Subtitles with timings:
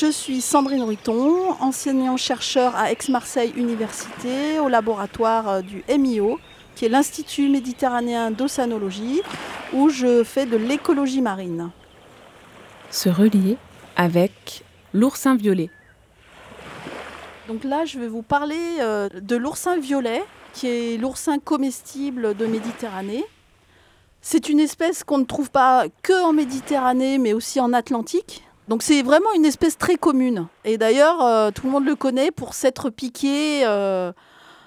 [0.00, 6.38] Je suis Sandrine Ruiton, enseignant-chercheur à Aix-Marseille Université au laboratoire euh, du MIO,
[6.76, 9.22] qui est l'Institut méditerranéen d'océanologie,
[9.72, 11.70] où je fais de l'écologie marine.
[12.92, 13.56] Se relier
[13.96, 15.68] avec l'oursin violet.
[17.48, 20.22] Donc là, je vais vous parler euh, de l'oursin violet,
[20.52, 23.24] qui est l'oursin comestible de Méditerranée.
[24.20, 28.44] C'est une espèce qu'on ne trouve pas que en Méditerranée, mais aussi en Atlantique.
[28.68, 30.46] Donc c'est vraiment une espèce très commune.
[30.64, 33.62] Et d'ailleurs, euh, tout le monde le connaît pour s'être piqué.
[33.64, 34.12] Euh,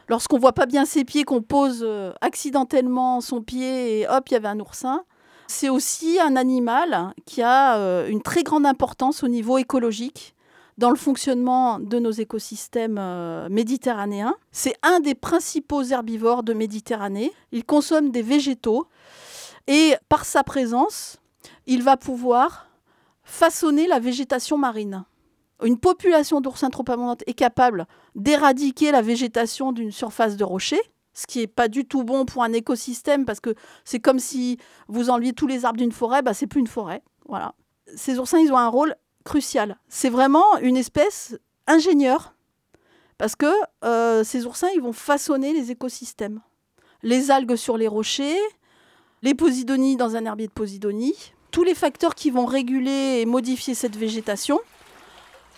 [0.07, 4.33] lorsqu'on voit pas bien ses pieds, qu'on pose euh, accidentellement son pied et hop, il
[4.33, 5.03] y avait un oursin.
[5.47, 10.33] C'est aussi un animal qui a une très grande importance au niveau écologique
[10.77, 13.01] dans le fonctionnement de nos écosystèmes
[13.49, 14.33] méditerranéens.
[14.53, 17.33] C'est un des principaux herbivores de Méditerranée.
[17.51, 18.87] Il consomme des végétaux
[19.67, 21.17] et par sa présence,
[21.67, 22.70] il va pouvoir
[23.31, 25.05] façonner la végétation marine.
[25.63, 30.79] Une population d'oursins trop abondante est capable d'éradiquer la végétation d'une surface de rocher,
[31.13, 34.57] ce qui n'est pas du tout bon pour un écosystème parce que c'est comme si
[34.89, 37.03] vous enleviez tous les arbres d'une forêt, bah, c'est plus une forêt.
[37.27, 37.55] Voilà.
[37.95, 39.77] Ces oursins, ils ont un rôle crucial.
[39.87, 41.37] C'est vraiment une espèce
[41.67, 42.35] ingénieure
[43.17, 43.51] parce que
[43.85, 46.41] euh, ces oursins, ils vont façonner les écosystèmes.
[47.01, 48.39] Les algues sur les rochers,
[49.21, 53.75] les posidonies dans un herbier de posidonie, tous les facteurs qui vont réguler et modifier
[53.75, 54.59] cette végétation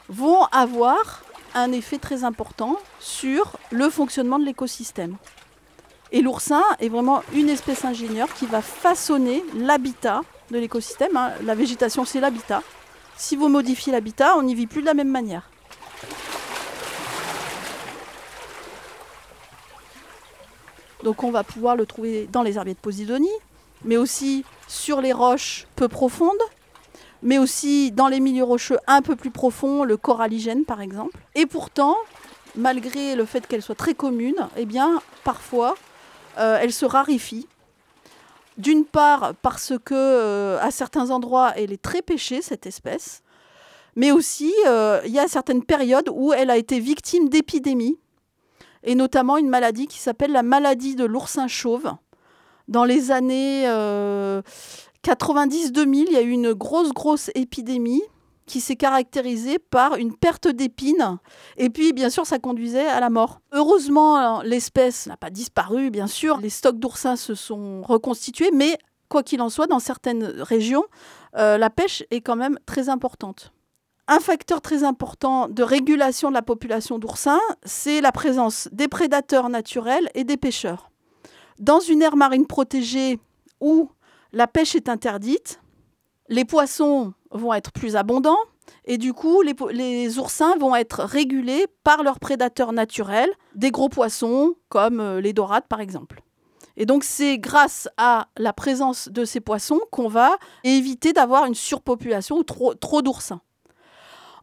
[0.09, 1.23] vont avoir
[1.55, 5.17] un effet très important sur le fonctionnement de l'écosystème.
[6.11, 10.21] Et l'oursin est vraiment une espèce ingénieure qui va façonner l'habitat
[10.52, 11.15] de l'écosystème.
[11.15, 11.32] Hein.
[11.43, 12.61] La végétation, c'est l'habitat.
[13.15, 15.49] Si vous modifiez l'habitat, on n'y vit plus de la même manière.
[21.03, 23.27] Donc on va pouvoir le trouver dans les herbiers de Posidonie,
[23.83, 26.42] mais aussi sur les roches peu profondes,
[27.21, 31.17] mais aussi dans les milieux rocheux un peu plus profonds, le coralligène par exemple.
[31.36, 31.98] Et pourtant,
[32.55, 34.67] malgré le fait qu'elle soit très commune, eh
[35.23, 35.76] parfois,
[36.38, 37.48] euh, elle se raréfie.
[38.58, 43.23] D'une part parce que euh, à certains endroits, elle est très pêchée cette espèce,
[43.95, 47.98] mais aussi euh, il y a certaines périodes où elle a été victime d'épidémies,
[48.83, 51.94] et notamment une maladie qui s'appelle la maladie de l'oursin chauve,
[52.68, 53.66] dans les années
[55.04, 58.04] 90-2000, euh, il y a eu une grosse, grosse épidémie
[58.46, 61.18] qui s'est caractérisée par une perte d'épines.
[61.58, 63.40] Et puis, bien sûr, ça conduisait à la mort.
[63.52, 66.38] Heureusement, l'espèce n'a pas disparu, bien sûr.
[66.40, 68.78] Les stocks d'oursins se sont reconstitués, mais
[69.10, 70.84] quoi qu'il en soit, dans certaines régions,
[71.38, 73.54] euh, la pêche est quand même très importante.
[74.08, 79.48] Un facteur très important de régulation de la population d'oursins, c'est la présence des prédateurs
[79.48, 80.90] naturels et des pêcheurs.
[81.64, 83.22] Dans une aire marine protégée
[83.62, 83.90] où
[84.34, 85.62] la pêche est interdite,
[86.28, 88.36] les poissons vont être plus abondants
[88.84, 94.56] et du coup, les, oursins vont être régulés par leurs prédateurs naturels, des gros poissons
[94.68, 96.22] comme euh, les dorades par exemple.
[96.76, 100.36] Et donc c'est grâce à la présence de ces poissons qu'on va
[100.66, 103.40] éviter d'avoir une surpopulation ou trop, d'oursins.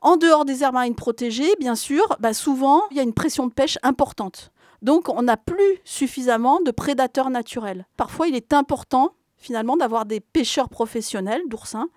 [0.03, 3.47] En dehors des aires marines protégées, bien sûr, bah, souvent il y a une pression
[3.47, 4.51] de pêche importante.
[4.83, 7.87] Donc on n'a plus suffisamment de prédateurs naturels.
[7.97, 11.89] Parfois il est important finalement d'avoir des pêcheurs professionnels d'oursins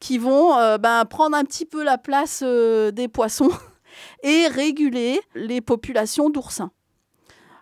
[0.00, 3.50] qui vont euh, ben, prendre un petit peu la place euh, des poissons
[4.22, 6.70] et réguler les populations d'oursins.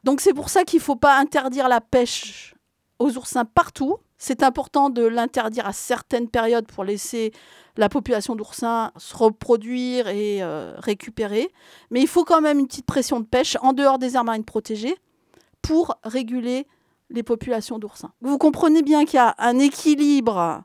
[0.05, 2.56] Donc c'est pour ça qu'il ne faut pas interdire la pêche
[2.99, 3.97] aux oursins partout.
[4.19, 7.33] C'est important de l'interdire à certaines périodes pour laisser
[7.77, 11.51] la population d'oursins se reproduire et euh, récupérer.
[11.91, 14.45] Mais il faut quand même une petite pression de pêche en dehors des aires marines
[14.45, 14.97] protégées
[15.61, 16.67] pour réguler
[17.11, 18.13] les populations d'oursins.
[18.21, 20.65] Vous comprenez bien qu'il y a un équilibre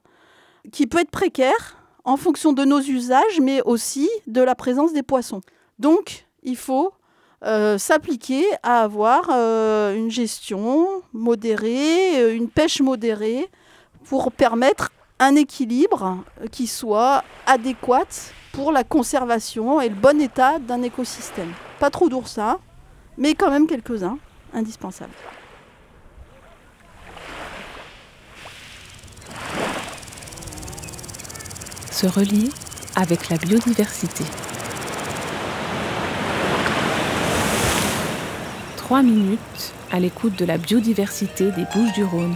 [0.72, 5.04] qui peut être précaire en fonction de nos usages, mais aussi de la présence des
[5.04, 5.42] poissons.
[5.80, 6.94] Donc, il faut
[7.44, 13.50] euh, s'appliquer à avoir euh, une gestion modérée, une pêche modérée,
[14.06, 20.82] pour permettre un équilibre qui soit adéquat pour la conservation et le bon état d'un
[20.82, 21.52] écosystème.
[21.80, 22.60] Pas trop d'oursins,
[23.18, 24.18] mais quand même quelques-uns
[24.54, 25.14] indispensables.
[32.02, 32.50] se relier
[32.96, 34.24] avec la biodiversité.
[38.92, 42.36] Trois minutes à l'écoute de la biodiversité des Bouches du Rhône.